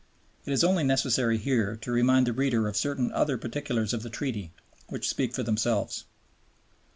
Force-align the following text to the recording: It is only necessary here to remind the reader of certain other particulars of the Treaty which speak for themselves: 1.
It 0.47 0.51
is 0.51 0.63
only 0.63 0.83
necessary 0.83 1.37
here 1.37 1.75
to 1.75 1.91
remind 1.91 2.25
the 2.25 2.33
reader 2.33 2.67
of 2.67 2.75
certain 2.75 3.11
other 3.11 3.37
particulars 3.37 3.93
of 3.93 4.01
the 4.01 4.09
Treaty 4.09 4.51
which 4.89 5.07
speak 5.07 5.31
for 5.35 5.43
themselves: 5.43 6.05
1. 6.05 6.05